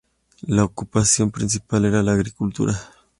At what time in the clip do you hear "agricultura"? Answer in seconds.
2.13-2.73